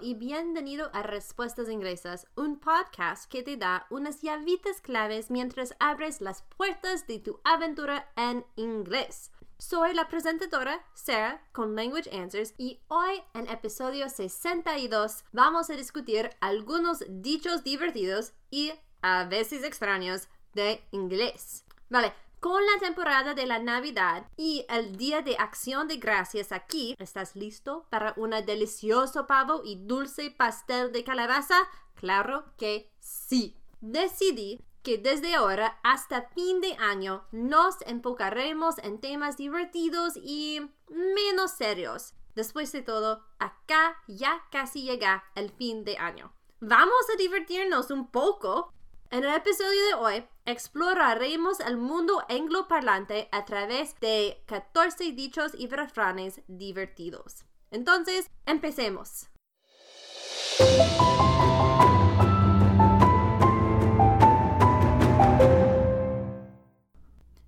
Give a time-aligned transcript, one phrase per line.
[0.00, 6.20] Y bienvenido a Respuestas Inglesas, un podcast que te da unas llavitas claves mientras abres
[6.20, 9.30] las puertas de tu aventura en inglés.
[9.58, 16.30] Soy la presentadora Sarah con Language Answers y hoy en episodio 62 vamos a discutir
[16.40, 18.72] algunos dichos divertidos y
[19.02, 21.64] a veces extraños de inglés.
[21.90, 22.12] Vale,
[22.44, 27.36] con la temporada de la Navidad y el Día de Acción de Gracias aquí, ¿estás
[27.36, 31.56] listo para un delicioso pavo y dulce pastel de calabaza?
[31.94, 33.56] Claro que sí.
[33.80, 41.52] Decidí que desde ahora hasta fin de año nos enfocaremos en temas divertidos y menos
[41.52, 42.12] serios.
[42.34, 46.34] Después de todo, acá ya casi llega el fin de año.
[46.60, 48.70] Vamos a divertirnos un poco.
[49.10, 55.68] En el episodio de hoy exploraremos el mundo angloparlante a través de 14 dichos y
[55.68, 57.44] refranes divertidos.
[57.70, 59.28] Entonces, empecemos.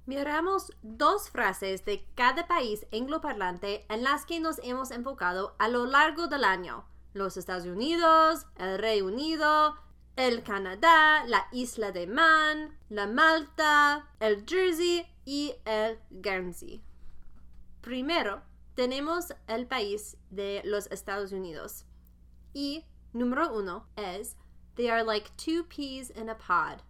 [0.05, 5.87] Miramos dos frases de cada país angloparlante en las que nos hemos enfocado a lo
[5.87, 6.87] largo del año.
[7.13, 9.86] Los Estados Unidos, el Reino Unido,
[10.17, 16.83] el Canadá, la isla de Man, la Malta, el Jersey y el Guernsey.
[17.83, 18.43] Primero,
[18.75, 21.85] tenemos el país de los Estados Unidos.
[22.55, 24.37] Y número uno es
[24.77, 26.83] They are like two peas in a pod.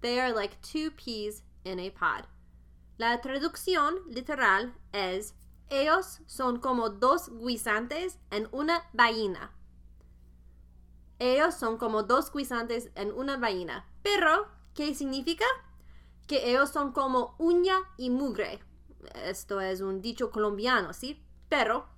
[0.00, 2.26] They are like two peas in a pod.
[2.96, 5.34] La traducción literal es
[5.70, 9.52] Ellos son como dos guisantes en una vaina.
[11.18, 13.86] Ellos son como dos guisantes en una vaina.
[14.02, 15.44] Pero, ¿qué significa?
[16.26, 18.60] Que ellos son como uña y mugre.
[19.24, 21.24] Esto es un dicho colombiano, ¿sí?
[21.48, 21.88] Pero,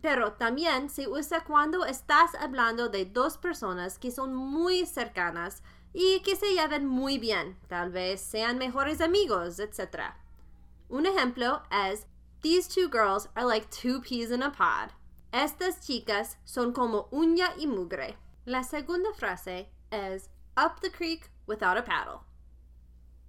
[0.00, 6.20] pero también se usa cuando estás hablando de dos personas que son muy cercanas y
[6.20, 10.14] que se lleven muy bien, tal vez sean mejores amigos, etc.
[10.88, 12.06] Un ejemplo es
[12.42, 14.92] These two girls are like two peas in a pod.
[15.32, 18.18] Estas chicas son como uña y mugre.
[18.44, 20.28] La segunda frase es
[20.58, 22.20] up the creek without a paddle.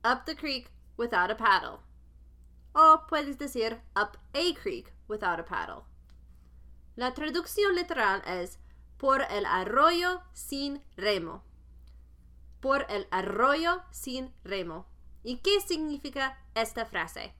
[0.03, 1.79] Up the creek without a paddle.
[2.75, 5.85] O puedes decir up a creek without a paddle.
[6.97, 8.59] La traducción literal es
[8.97, 11.43] por el arroyo sin remo.
[12.59, 14.87] Por el arroyo sin remo.
[15.23, 17.33] ¿Y qué significa esta frase?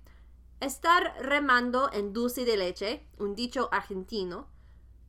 [0.62, 4.53] Estar remando en dulce de leche, un dicho argentino,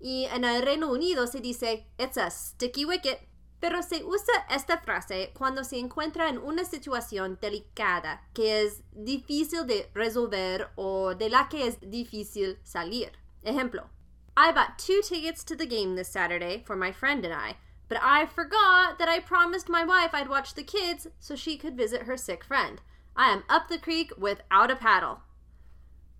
[0.04, 3.26] y en el Reino Unido se dice it's a sticky wicket.
[3.58, 9.66] Pero se usa esta frase cuando se encuentra en una situación delicada que es difícil
[9.66, 13.12] de resolver o de la que es difícil salir.
[13.42, 13.88] Ejemplo,
[14.36, 17.56] I bought two tickets to the game this Saturday for my friend and I,
[17.88, 21.78] but I forgot that I promised my wife I'd watch the kids so she could
[21.78, 22.82] visit her sick friend.
[23.16, 25.20] I am up the creek without a paddle.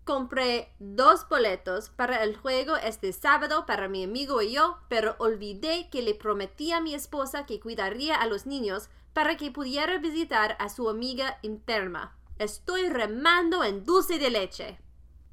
[0.05, 5.89] Compré dos boletos para el juego este sábado para mi amigo y yo, pero olvidé
[5.89, 10.57] que le prometí a mi esposa que cuidaría a los niños para que pudiera visitar
[10.61, 12.19] a su amiga enferma.
[12.39, 14.79] Estoy remando en dulce de leche.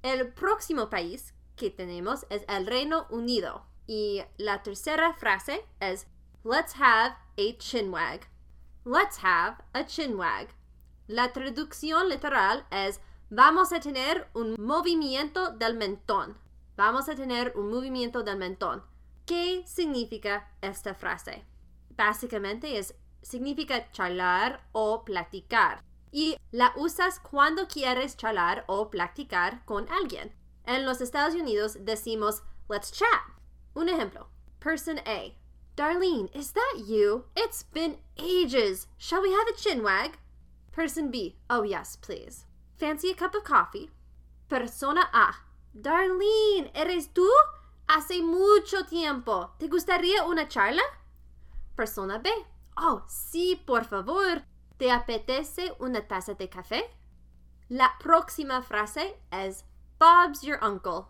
[0.03, 3.65] El próximo país que tenemos es el Reino Unido.
[3.87, 6.07] Y la tercera frase es
[6.45, 8.21] Let's have a chinwag.
[8.85, 10.47] Let's have a chinwag.
[11.07, 13.01] La traducción literal es
[13.33, 16.37] Vamos a tener un movimiento del mentón.
[16.75, 18.83] Vamos a tener un movimiento del mentón.
[19.25, 21.45] ¿Qué significa esta frase?
[21.91, 25.81] Básicamente es significa charlar o platicar.
[26.11, 30.35] Y la usas cuando quieres charlar o platicar con alguien.
[30.65, 33.07] En los Estados Unidos decimos let's chat.
[33.75, 34.27] Un ejemplo.
[34.59, 35.37] Person A.
[35.77, 37.23] Darlene, is that you?
[37.37, 38.87] It's been ages.
[38.97, 40.15] Shall we have a chinwag?
[40.73, 41.37] Person B.
[41.49, 42.45] Oh, yes, please.
[42.81, 43.91] Fancy a cup of coffee.
[44.47, 45.35] Persona A.
[45.71, 47.29] Darlene, ¿eres tú?
[47.87, 49.51] Hace mucho tiempo.
[49.59, 50.81] ¿Te gustaría una charla?
[51.75, 52.31] Persona B.
[52.75, 54.41] Oh, sí, por favor.
[54.77, 56.83] ¿Te apetece una taza de café?
[57.69, 59.63] La próxima frase es
[59.99, 61.05] Bob's your uncle.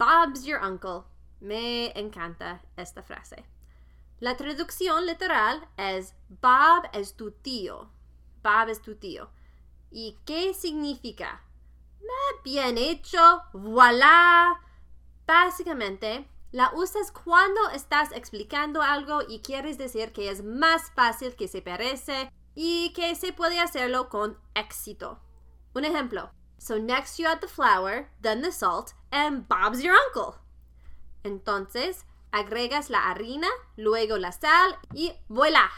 [0.00, 1.04] Bob's your uncle.
[1.38, 3.44] Me encanta esta frase.
[4.18, 7.88] La traducción literal es Bob es tu tío.
[8.42, 9.30] Bob es tu tío.
[9.92, 11.42] ¿Y qué significa?
[12.44, 14.60] Bien hecho, voilà.
[15.26, 21.46] Básicamente, la usas cuando estás explicando algo y quieres decir que es más fácil que
[21.46, 25.20] se parece y que se puede hacerlo con éxito.
[25.74, 26.30] Un ejemplo.
[26.58, 30.40] So next you add the flour, then the salt, and Bob's your uncle.
[31.22, 35.70] Entonces, agregas la harina, luego la sal y voilà.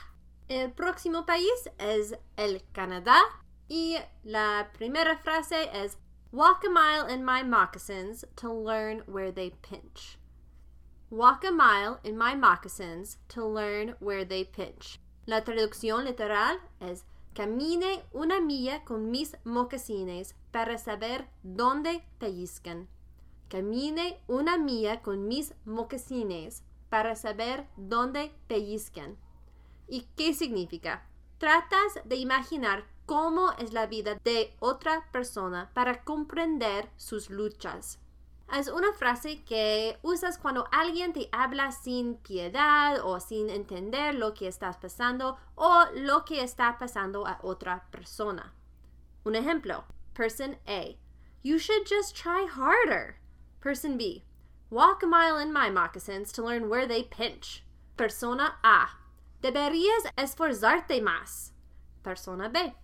[0.48, 3.22] El próximo país es el Canadá
[3.68, 5.96] y la primera frase es
[6.32, 10.18] Walk a mile in my moccasins to learn where they pinch.
[11.10, 14.98] Walk a mile in my moccasins to learn where they pinch.
[15.26, 22.88] La traducción literal es Camine una milla con mis mocasines para saber dónde pellizcan.
[23.48, 29.16] Camine una milla con mis mocasines para saber dónde pellizcan.
[29.88, 31.08] ¿Y qué significa?
[31.38, 37.98] Tratas de imaginar cómo es la vida de otra persona para comprender sus luchas.
[38.52, 44.34] Es una frase que usas cuando alguien te habla sin piedad o sin entender lo
[44.34, 48.52] que estás pasando o lo que está pasando a otra persona.
[49.24, 50.96] Un ejemplo, person A.
[51.42, 53.16] You should just try harder.
[53.60, 54.24] Person B.
[54.70, 57.64] Walk a mile in my moccasins to learn where they pinch.
[57.96, 58.88] Persona A.
[59.42, 61.52] Deberías esforzarte más.
[62.02, 62.74] Persona B.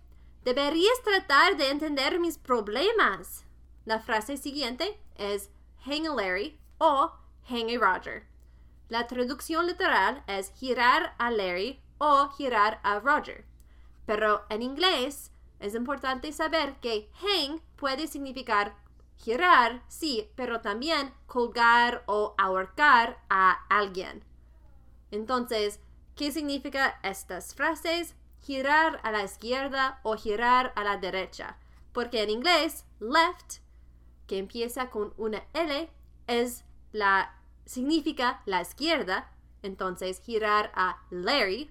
[0.43, 3.45] Deberías tratar de entender mis problemas.
[3.85, 5.51] La frase siguiente es
[5.85, 7.11] hang a Larry o
[7.47, 8.27] hang a Roger.
[8.89, 13.45] La traducción literal es girar a Larry o girar a Roger.
[14.05, 18.75] Pero en inglés es importante saber que hang puede significar
[19.17, 24.23] girar, sí, pero también colgar o ahorcar a alguien.
[25.11, 25.79] Entonces,
[26.15, 28.15] ¿qué significa estas frases?
[28.41, 31.57] Girar a la izquierda o girar a la derecha.
[31.93, 33.59] Porque en inglés, left
[34.27, 35.89] que empieza con una L
[36.27, 41.69] es la significa la izquierda, entonces girar a Larry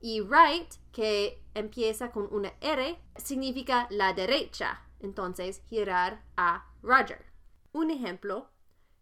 [0.00, 7.26] y right que empieza con una R significa la derecha, entonces girar a Roger.
[7.72, 8.50] Un ejemplo,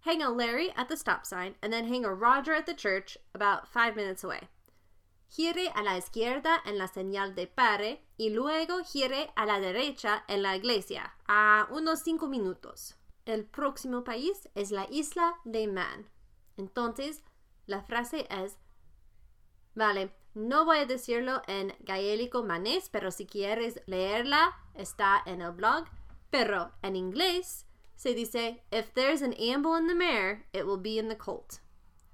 [0.05, 3.19] hang a Larry at the stop sign and then hang a Roger at the church
[3.35, 4.49] about five minutes away.
[5.31, 10.25] Gire a la izquierda en la señal de pare y luego gire a la derecha
[10.27, 12.97] en la iglesia, a unos cinco minutos.
[13.27, 16.11] El próximo país es la isla de Man.
[16.57, 17.23] Entonces,
[17.67, 18.59] la frase es,
[19.77, 25.53] vale, no voy a decirlo en gaélico manés, pero si quieres leerla, está en el
[25.53, 25.85] blog.
[26.31, 30.99] Pero en inglés se dice, if there's an amble in the mare, it will be
[30.99, 31.61] in the colt.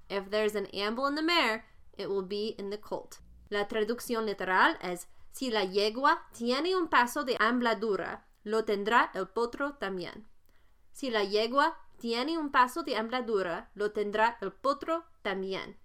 [0.07, 1.65] If there's an amble in the mare,
[1.97, 3.15] it will be in the colt.
[3.49, 9.27] La traducción literal es, si la yegua tiene un paso de ambladura, lo tendrá el
[9.27, 10.27] potro también.
[10.91, 15.77] Si la yegua tiene un paso de ambladura, lo tendrá el potro también.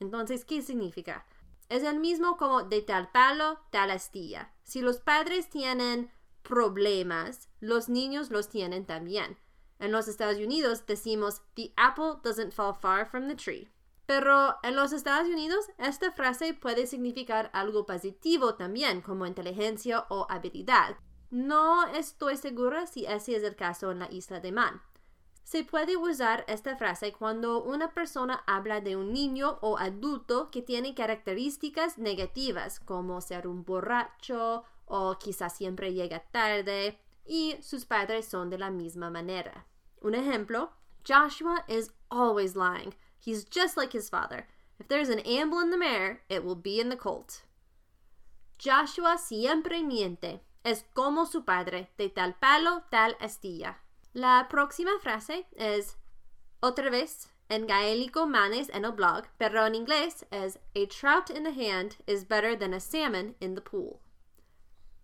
[0.00, 1.26] Entonces, ¿qué significa?
[1.68, 4.52] Es el mismo como de tal palo, tal astilla.
[4.62, 6.10] Si los padres tienen
[6.42, 9.38] problemas, los niños los tienen también.
[9.78, 13.68] En los Estados Unidos decimos, The apple doesn't fall far from the tree.
[14.06, 20.26] Pero en los Estados Unidos esta frase puede significar algo positivo también, como inteligencia o
[20.30, 20.96] habilidad.
[21.30, 24.80] No estoy segura si ese es el caso en la isla de Man.
[25.42, 30.62] Se puede usar esta frase cuando una persona habla de un niño o adulto que
[30.62, 38.26] tiene características negativas, como ser un borracho o quizás siempre llega tarde, y sus padres
[38.26, 39.66] son de la misma manera.
[40.00, 40.70] Un ejemplo,
[41.06, 42.94] Joshua is always lying.
[43.26, 44.46] He's just like his father.
[44.78, 47.42] If there's an amble in the mare, it will be in the colt.
[48.56, 50.38] Joshua siempre miente.
[50.64, 53.74] Es como su padre, de tal palo, tal astilla.
[54.14, 55.96] La próxima frase es
[56.62, 61.42] otra vez en gaélico manes en el blog, pero en inglés es A trout in
[61.42, 64.00] the hand is better than a salmon in the pool.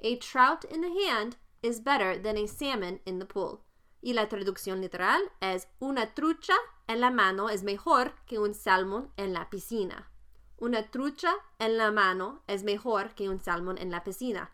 [0.00, 3.62] A trout in the hand is better than a salmon in the pool.
[4.02, 6.54] Y la traducción literal es una trucha
[6.88, 10.10] en la mano es mejor que un salmón en la piscina.
[10.58, 14.50] Una trucha en la mano es mejor que un salmón en la piscina.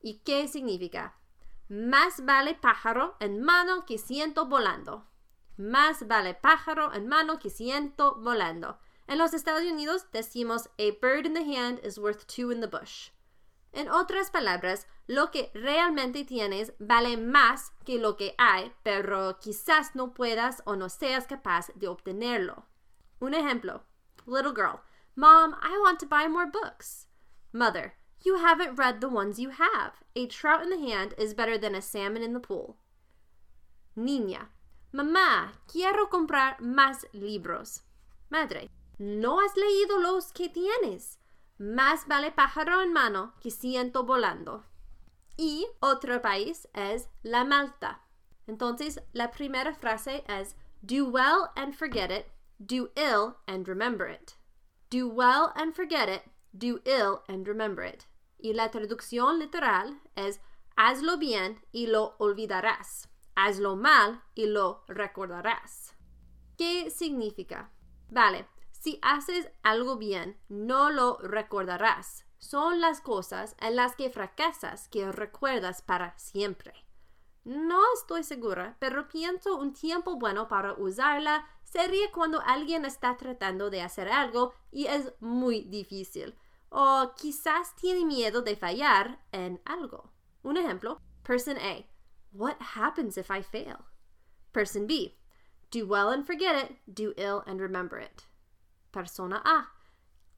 [0.00, 1.16] ¿Y qué significa?
[1.68, 5.06] Más vale pájaro en mano que ciento volando.
[5.56, 8.78] Más vale pájaro en mano que ciento volando.
[9.06, 12.68] En los Estados Unidos decimos a bird in the hand is worth two in the
[12.68, 13.10] bush.
[13.72, 19.94] En otras palabras, lo que realmente tienes vale más que lo que hay, pero quizás
[19.94, 22.66] no puedas o no seas capaz de obtenerlo.
[23.18, 23.82] Un ejemplo.
[24.26, 24.80] Little girl.
[25.16, 27.06] Mom, I want to buy more books.
[27.52, 27.94] Mother.
[28.24, 30.02] You haven't read the ones you have.
[30.14, 32.76] A trout in the hand is better than a salmon in the pool.
[33.96, 34.48] Niña.
[34.92, 37.82] Mamá, quiero comprar más libros.
[38.30, 38.68] Madre.
[38.98, 41.18] No has leído los que tienes.
[41.62, 44.64] Más vale pájaro en mano que ciento volando.
[45.36, 48.02] Y otro país es la Malta.
[48.48, 52.26] Entonces, la primera frase es do well and forget it,
[52.58, 54.32] do ill and remember it.
[54.90, 58.06] Do well and forget it, do ill and remember it.
[58.38, 60.40] Y la traducción literal es
[60.76, 63.08] hazlo bien y lo olvidarás.
[63.36, 65.94] Hazlo mal y lo recordarás.
[66.58, 67.70] ¿Qué significa?
[68.10, 68.48] Vale,
[68.82, 72.26] si haces algo bien, no lo recordarás.
[72.38, 76.74] Son las cosas en las que fracasas que recuerdas para siempre.
[77.44, 83.70] No estoy segura, pero pienso un tiempo bueno para usarla sería cuando alguien está tratando
[83.70, 86.36] de hacer algo y es muy difícil.
[86.68, 90.10] O quizás tiene miedo de fallar en algo.
[90.42, 91.86] Un ejemplo, person A.
[92.32, 93.84] What happens if I fail?
[94.50, 95.16] Person B.
[95.70, 98.26] Do well and forget it, do ill and remember it.
[98.92, 99.72] Persona A.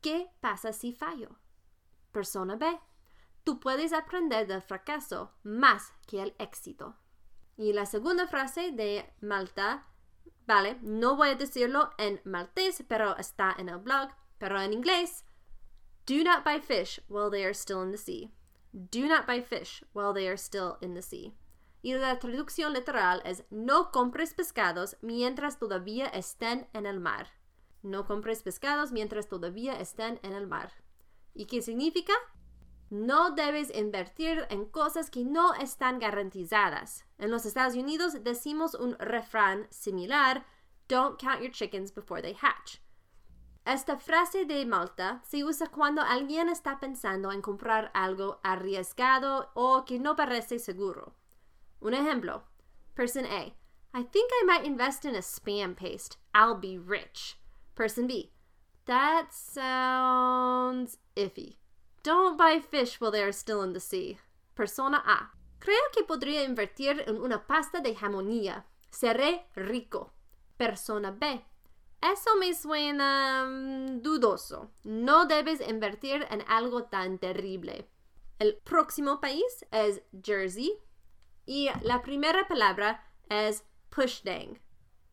[0.00, 1.38] ¿Qué pasa si fallo?
[2.12, 2.80] Persona B.
[3.42, 6.96] Tú puedes aprender del fracaso más que el éxito.
[7.56, 9.86] Y la segunda frase de Malta,
[10.46, 15.24] vale, no voy a decirlo en maltés, pero está en el blog, pero en inglés.
[16.06, 18.30] Do not buy fish while they are still in the sea.
[18.72, 21.34] Do not buy fish while they are still in the sea.
[21.82, 27.28] Y la traducción literal es no compres pescados mientras todavía estén en el mar.
[27.84, 30.72] No compres pescados mientras todavía estén en el mar.
[31.34, 32.14] ¿Y qué significa?
[32.88, 37.04] No debes invertir en cosas que no están garantizadas.
[37.18, 40.46] En los Estados Unidos decimos un refrán similar,
[40.88, 42.78] don't count your chickens before they hatch.
[43.66, 49.84] Esta frase de Malta se usa cuando alguien está pensando en comprar algo arriesgado o
[49.84, 51.14] que no parece seguro.
[51.80, 52.44] Un ejemplo.
[52.94, 53.52] Person A.
[53.92, 56.16] I think I might invest in a spam paste.
[56.34, 57.38] I'll be rich.
[57.74, 58.30] Person B.
[58.86, 61.56] That sounds iffy.
[62.02, 64.18] Don't buy fish while they are still in the sea.
[64.54, 65.30] Persona A.
[65.58, 68.64] Creo que podría invertir en una pasta de jamonilla.
[68.90, 70.12] Seré rico.
[70.58, 71.42] Persona B.
[72.02, 74.70] Eso me suena um, dudoso.
[74.84, 77.88] No debes invertir en algo tan terrible.
[78.38, 80.78] El próximo país es Jersey
[81.46, 84.60] y la primera palabra es pushdang.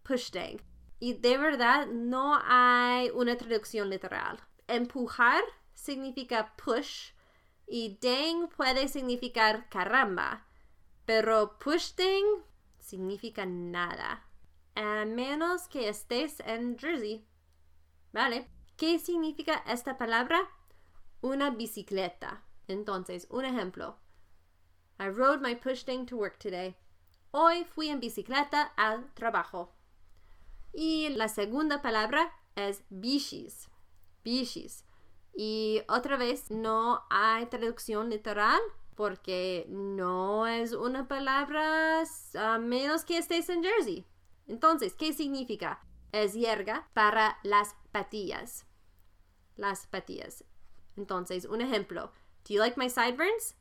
[0.03, 0.59] Pushdang.
[1.01, 4.39] Y de verdad no hay una traducción literal.
[4.67, 5.41] Empujar
[5.73, 7.13] significa push
[7.65, 10.45] y dang puede significar caramba,
[11.07, 11.95] pero push
[12.77, 14.27] significa nada,
[14.75, 17.25] a menos que estés en Jersey.
[18.13, 18.47] ¿Vale?
[18.77, 20.51] ¿Qué significa esta palabra?
[21.21, 22.43] Una bicicleta.
[22.67, 23.97] Entonces, un ejemplo.
[24.99, 26.75] I rode my push to work today.
[27.31, 29.73] Hoy fui en bicicleta al trabajo.
[30.73, 33.69] Y la segunda palabra es bichis.
[34.23, 34.85] Bichis.
[35.33, 38.59] Y otra vez, no hay traducción literal
[38.95, 42.03] porque no es una palabra
[42.35, 44.05] a menos que estés en Jersey.
[44.47, 45.83] Entonces, ¿qué significa?
[46.11, 48.65] Es yerga para las patillas.
[49.55, 50.43] Las patillas.
[50.97, 52.11] Entonces, un ejemplo.
[52.47, 53.55] Do you like my sideburns?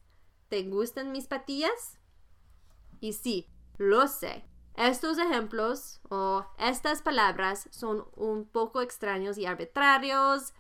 [0.49, 1.99] ¿Te gustan mis patillas?
[3.01, 3.49] Y sí,
[3.79, 4.45] lo sé.
[4.77, 10.55] Estos ejemplos o estas palabras son un poco extraños y arbitrarios,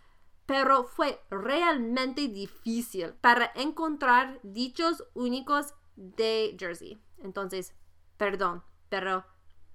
[0.47, 7.00] pero fue realmente difícil para encontrar dichos únicos de Jersey.
[7.19, 7.75] Entonces,
[8.17, 9.25] perdón, pero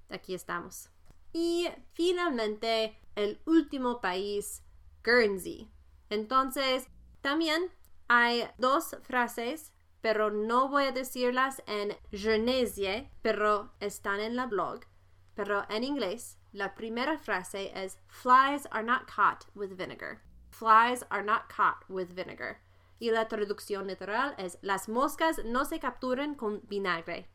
[0.10, 0.89] aquí estamos.
[1.32, 4.63] Y finalmente, el último país,
[5.04, 5.72] Guernsey.
[6.10, 6.88] Entonces,
[7.22, 7.72] también
[8.08, 9.74] hay dos frases,
[10.06, 14.82] pero no voy a decirlas en Jeunesse, pero están en la blog.
[15.34, 20.22] Pero en inglés, la primera frase es Flies are not caught with vinegar.
[20.52, 22.60] Flies are not caught with vinegar.
[23.00, 27.28] Y la traducción literal es las moscas no se capturan con vinagre.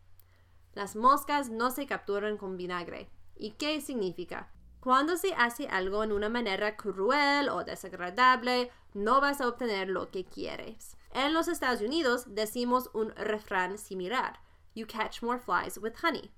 [0.75, 3.11] Las moscas no se capturan con vinagre.
[3.35, 4.49] ¿Y qué significa?
[4.79, 10.13] Cuando se hace algo en una manera cruel o desagradable, no vas a obtener lo
[10.13, 10.97] que quieres.
[11.13, 14.41] En los Estados Unidos decimos un refrán similar.
[14.75, 16.31] You catch more flies with honey.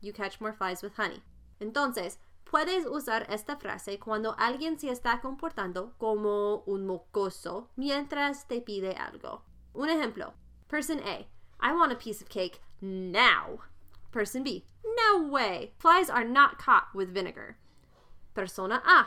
[0.00, 1.22] You catch more flies with honey.
[1.60, 2.18] Entonces,
[2.52, 8.94] Puedes usar esta frase cuando alguien se está comportando como un mocoso mientras te pide
[8.94, 9.42] algo.
[9.72, 10.34] Un ejemplo.
[10.68, 11.26] Person A.
[11.62, 13.60] I want a piece of cake now.
[14.10, 14.66] Person B.
[14.84, 15.72] No way.
[15.78, 17.56] Flies are not caught with vinegar.
[18.34, 19.06] Persona A.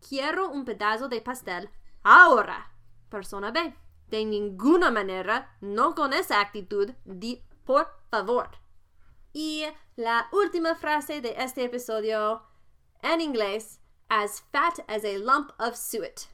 [0.00, 1.70] Quiero un pedazo de pastel
[2.04, 2.70] ahora.
[3.10, 3.74] Persona B.
[4.14, 8.48] De ninguna manera, no con esa actitud, di por favor.
[9.32, 9.64] Y
[9.96, 12.40] la última frase de este episodio
[13.02, 16.28] en inglés, as fat as a lump of suet.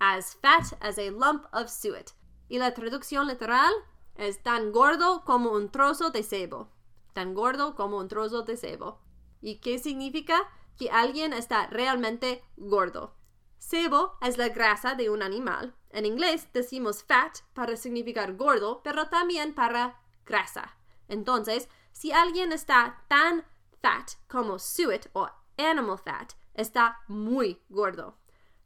[0.00, 2.10] As fat as a lump of suet.
[2.48, 3.72] Y la traducción literal
[4.16, 6.70] es tan gordo como un trozo de cebo.
[7.12, 8.98] Tan gordo como un trozo de cebo.
[9.40, 10.50] ¿Y qué significa?
[10.76, 13.14] que alguien está realmente gordo.
[13.62, 15.72] Sebo es la grasa de un animal.
[15.90, 20.76] En inglés decimos fat para significar gordo, pero también para grasa.
[21.06, 23.44] Entonces, si alguien está tan
[23.80, 28.18] fat como suet o animal fat, está muy gordo.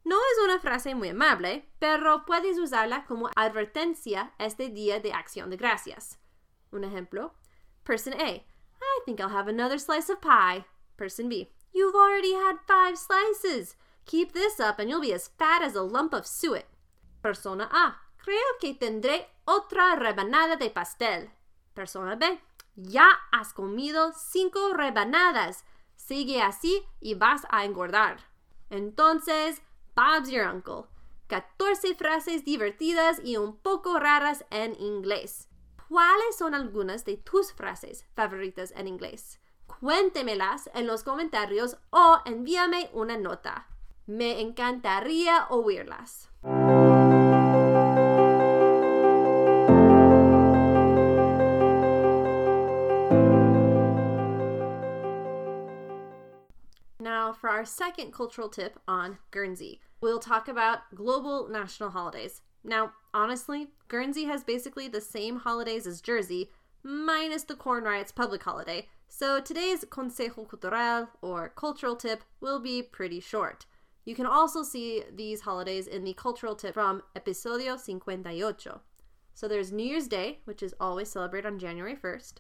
[0.03, 5.51] No es una frase muy amable, pero puedes usarla como advertencia este día de acción
[5.51, 6.19] de gracias.
[6.73, 7.35] Un ejemplo.
[7.85, 8.29] Person A.
[8.29, 10.65] I think I'll have another slice of pie.
[10.97, 11.53] Person B.
[11.75, 13.77] You've already had five slices.
[14.07, 16.67] Keep this up and you'll be as fat as a lump of suet.
[17.23, 17.97] Persona A.
[18.25, 21.31] Creo que tendré otra rebanada de pastel.
[21.75, 22.41] Persona B.
[22.77, 25.65] Ya has comido cinco rebanadas.
[25.97, 28.19] Sigue así y vas a engordar.
[28.71, 29.61] Entonces,
[29.97, 30.87] Bob's your uncle.
[31.27, 35.49] 14 frases divertidas y un poco raras en inglés.
[35.89, 39.41] ¿Cuáles son algunas de tus frases favoritas en inglés?
[39.81, 43.67] Cuéntemelas en los comentarios o envíame una nota.
[44.09, 46.29] Me encantaría oírlas.
[57.01, 62.43] Now, for our second cultural tip on Guernsey, we'll talk about global national holidays.
[62.63, 66.51] Now, honestly, Guernsey has basically the same holidays as Jersey,
[66.85, 72.83] minus the Corn Riots public holiday, so today's Consejo Cultural or cultural tip will be
[72.83, 73.67] pretty short.
[74.07, 78.81] You can also see these holidays in the cultural tip from Episodio 58.
[79.35, 82.35] So there's New Year's Day, which is always celebrated on January 1st.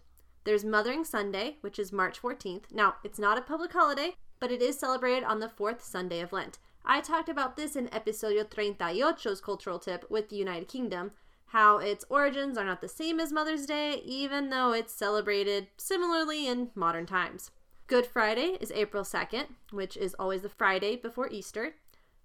[0.44, 2.72] There's Mothering Sunday, which is March 14th.
[2.72, 6.32] Now, it's not a public holiday, but it is celebrated on the fourth Sunday of
[6.32, 6.58] Lent.
[6.84, 11.10] I talked about this in Episodio 38's cultural tip with the United Kingdom,
[11.46, 16.46] how its origins are not the same as Mother's Day, even though it's celebrated similarly
[16.46, 17.50] in modern times.
[17.88, 21.76] Good Friday is April 2nd, which is always the Friday before Easter.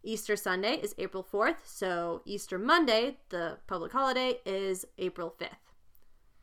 [0.01, 5.75] Easter Sunday is April 4th, so Easter Monday, the public holiday, is April 5th.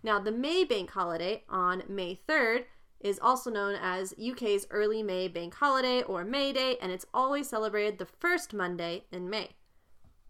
[0.04, 2.66] Now, the May Bank holiday on May 3rd
[3.00, 7.48] is also known as UK's early May bank holiday or May Day, and it's always
[7.48, 9.56] celebrated the first Monday in May.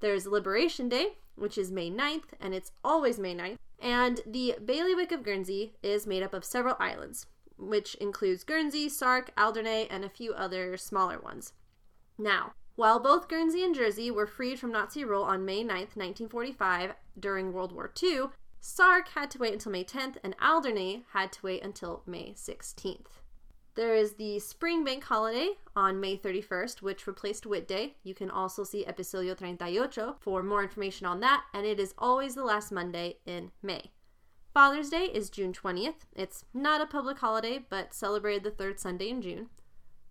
[0.01, 3.59] There's Liberation Day, which is May 9th, and it's always May 9th.
[3.81, 7.27] And the Bailiwick of Guernsey is made up of several islands,
[7.59, 11.53] which includes Guernsey, Sark, Alderney, and a few other smaller ones.
[12.17, 16.95] Now, while both Guernsey and Jersey were freed from Nazi rule on May 9th, 1945,
[17.19, 18.27] during World War II,
[18.61, 23.21] Sark had to wait until May 10th, and Alderney had to wait until May 16th.
[23.75, 27.95] There is the Spring Bank holiday on May 31st, which replaced Whit Day.
[28.03, 32.35] You can also see Episodio 38 for more information on that, and it is always
[32.35, 33.93] the last Monday in May.
[34.59, 36.03] Father's Day is June 20th.
[36.17, 39.51] It's not a public holiday, but celebrated the third Sunday in June.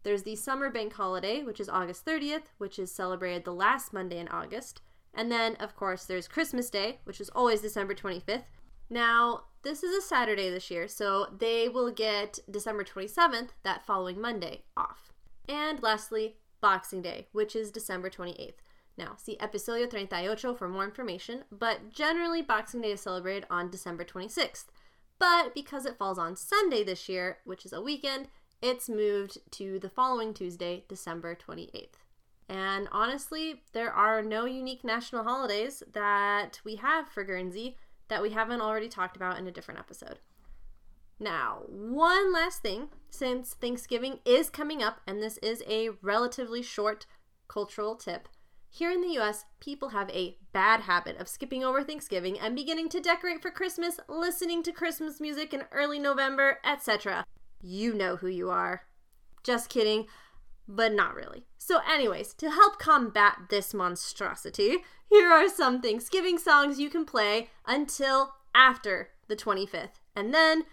[0.04, 4.20] There's the Summer Bank holiday, which is August 30th, which is celebrated the last Monday
[4.20, 4.80] in August.
[5.14, 8.46] And then, of course, there's Christmas Day, which is always December 25th.
[8.90, 14.22] Now, this is a Saturday this year, so they will get December 27th, that following
[14.22, 15.12] Monday, off.
[15.50, 18.54] And lastly, Boxing Day, which is December 28th.
[18.98, 24.04] Now, see Episodio 38 for more information, but generally Boxing Day is celebrated on December
[24.04, 24.66] 26th.
[25.20, 28.28] But because it falls on Sunday this year, which is a weekend,
[28.62, 32.00] it's moved to the following Tuesday, December 28th.
[32.50, 38.32] And honestly, there are no unique national holidays that we have for Guernsey that we
[38.32, 40.20] haven't already talked about in a different episode.
[41.20, 47.06] Now, one last thing since Thanksgiving is coming up, and this is a relatively short
[47.48, 48.30] cultural tip.
[48.70, 52.90] Here in the US, people have a bad habit of skipping over Thanksgiving and beginning
[52.90, 57.26] to decorate for Christmas, listening to Christmas music in early November, etc.
[57.62, 58.84] You know who you are.
[59.44, 60.06] Just kidding,
[60.68, 61.46] but not really.
[61.58, 64.78] So, anyways, to help combat this monstrosity,
[65.10, 70.64] here are some Thanksgiving songs you can play until after the 25th, and then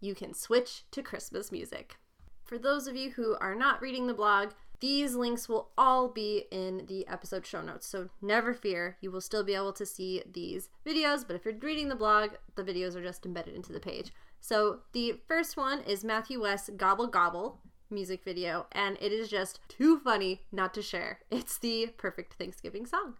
[0.00, 1.96] you can switch to Christmas music.
[2.44, 4.50] For those of you who are not reading the blog,
[4.84, 9.22] these links will all be in the episode show notes, so never fear, you will
[9.22, 11.26] still be able to see these videos.
[11.26, 14.12] But if you're reading the blog, the videos are just embedded into the page.
[14.42, 19.58] So the first one is Matthew West's Gobble Gobble music video, and it is just
[19.68, 21.20] too funny not to share.
[21.30, 23.14] It's the perfect Thanksgiving song.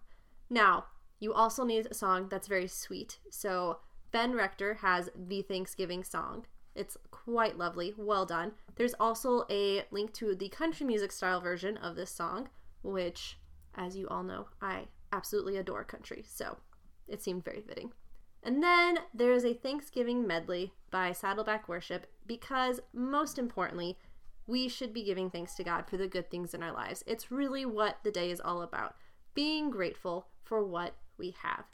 [0.50, 0.85] Now,
[1.18, 3.20] you also need a song that's very sweet.
[3.31, 3.79] So
[4.12, 6.44] Ben Rector has the Thanksgiving song.
[6.74, 7.94] It's quite lovely.
[7.96, 8.52] Well done.
[8.76, 12.48] There's also a link to the country music style version of this song,
[12.82, 13.38] which,
[13.74, 16.58] as you all know, I absolutely adore country, so
[17.08, 17.92] it seemed very fitting.
[18.42, 23.96] And then there's a Thanksgiving medley by Saddleback Worship because, most importantly,
[24.46, 27.02] we should be giving thanks to God for the good things in our lives.
[27.06, 28.96] It's really what the day is all about
[29.34, 31.64] being grateful for what we have.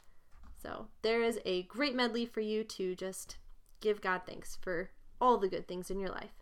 [0.61, 3.37] So, there is a great medley for you to just
[3.81, 6.33] give God thanks for all the good things in your life.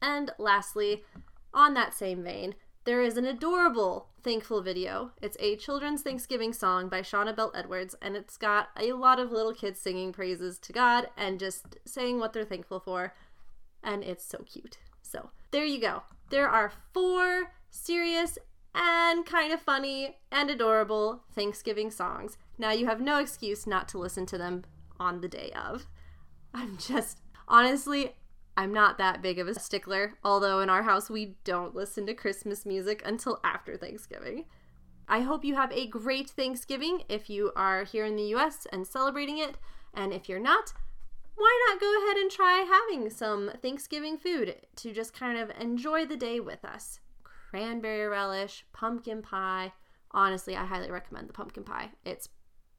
[0.00, 1.04] And lastly,
[1.52, 5.12] on that same vein, there is an adorable thankful video.
[5.20, 9.30] It's a children's Thanksgiving song by Shauna Bell Edwards, and it's got a lot of
[9.30, 13.14] little kids singing praises to God and just saying what they're thankful for.
[13.82, 14.78] And it's so cute.
[15.02, 16.02] So there you go.
[16.30, 18.38] There are four serious
[18.74, 22.38] and kind of funny and adorable Thanksgiving songs.
[22.58, 24.64] Now you have no excuse not to listen to them
[24.98, 25.86] on the day of.
[26.54, 27.21] I'm just,
[27.52, 28.16] honestly,
[28.56, 32.14] I'm not that big of a stickler, although in our house we don't listen to
[32.14, 34.46] Christmas music until after Thanksgiving.
[35.06, 38.86] I hope you have a great Thanksgiving if you are here in the US and
[38.86, 39.56] celebrating it,
[39.94, 40.72] and if you're not,
[41.36, 46.06] why not go ahead and try having some Thanksgiving food to just kind of enjoy
[46.06, 47.00] the day with us?
[47.50, 49.72] Cranberry relish, pumpkin pie.
[50.12, 51.90] Honestly, I highly recommend the pumpkin pie.
[52.04, 52.28] It's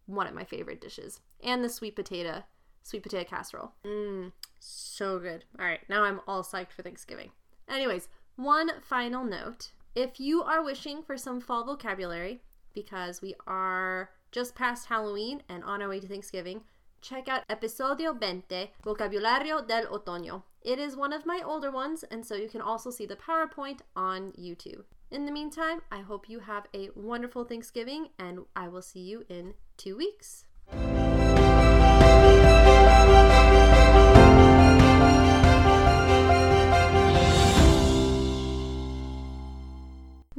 [0.05, 1.21] one of my favorite dishes.
[1.43, 2.43] And the sweet potato,
[2.83, 3.71] sweet potato casserole.
[3.85, 5.45] Mmm, so good.
[5.59, 7.31] All right, now I'm all psyched for Thanksgiving.
[7.67, 9.71] Anyways, one final note.
[9.95, 12.41] If you are wishing for some fall vocabulary,
[12.73, 16.61] because we are just past Halloween and on our way to Thanksgiving,
[17.01, 20.43] check out Episodio 20, Vocabulario del Otoño.
[20.61, 23.79] It is one of my older ones, and so you can also see the PowerPoint
[23.95, 24.83] on YouTube.
[25.11, 29.25] In the meantime, I hope you have a wonderful Thanksgiving, and I will see you
[29.29, 30.45] in two weeks.